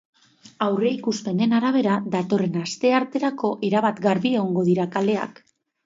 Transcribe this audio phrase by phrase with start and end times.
[0.67, 5.49] Aurreikuspenen arabera, datorren astearterako erabat garbi egongo dira kaleak.